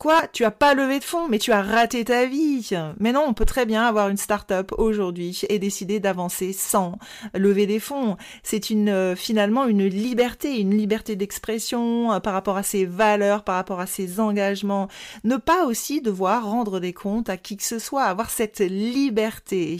[0.00, 0.22] Quoi?
[0.32, 2.70] Tu as pas levé de fonds, mais tu as raté ta vie.
[2.98, 6.98] Mais non, on peut très bien avoir une start-up aujourd'hui et décider d'avancer sans
[7.34, 8.16] lever des fonds.
[8.42, 13.44] C'est une euh, finalement une liberté, une liberté d'expression euh, par rapport à ses valeurs,
[13.44, 14.88] par rapport à ses engagements.
[15.24, 19.76] Ne pas aussi devoir rendre des comptes à qui que ce soit, avoir cette liberté,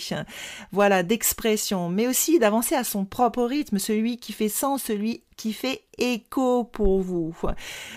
[0.70, 5.54] voilà, d'expression, mais aussi d'avancer à son propre rythme, celui qui fait sens, celui qui
[5.54, 7.34] fait écho pour vous.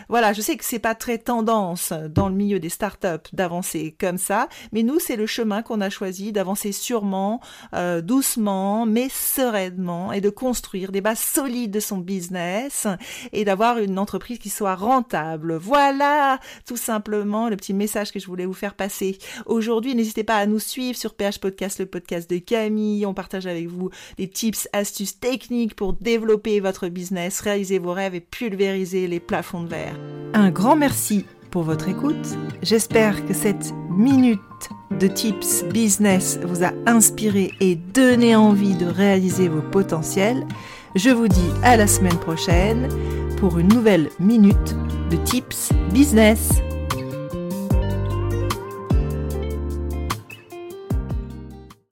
[0.07, 4.17] Voilà, je sais que c'est pas très tendance dans le milieu des startups d'avancer comme
[4.17, 7.41] ça, mais nous c'est le chemin qu'on a choisi d'avancer sûrement,
[7.73, 12.87] euh, doucement, mais sereinement et de construire des bases solides de son business
[13.33, 15.55] et d'avoir une entreprise qui soit rentable.
[15.57, 19.17] Voilà, tout simplement le petit message que je voulais vous faire passer.
[19.45, 23.05] Aujourd'hui, n'hésitez pas à nous suivre sur PH Podcast, le podcast de Camille.
[23.05, 28.15] On partage avec vous des tips, astuces techniques pour développer votre business réaliser vos rêves
[28.15, 29.95] et pulvériser les plafonds de verre.
[30.33, 32.37] Un grand merci pour votre écoute.
[32.61, 34.39] J'espère que cette minute
[34.99, 40.45] de tips business vous a inspiré et donné envie de réaliser vos potentiels.
[40.95, 42.87] Je vous dis à la semaine prochaine
[43.37, 44.75] pour une nouvelle minute
[45.09, 46.49] de tips business.